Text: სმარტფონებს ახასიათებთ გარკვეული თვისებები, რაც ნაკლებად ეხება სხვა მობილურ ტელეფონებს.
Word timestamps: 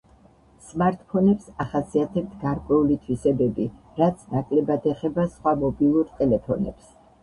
სმარტფონებს 0.69 1.51
ახასიათებთ 1.65 2.33
გარკვეული 2.47 2.99
თვისებები, 3.05 3.71
რაც 4.03 4.27
ნაკლებად 4.35 4.93
ეხება 4.97 5.31
სხვა 5.39 5.59
მობილურ 5.65 6.15
ტელეფონებს. 6.21 6.95